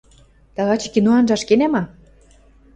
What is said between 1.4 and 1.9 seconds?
кенӓ ма?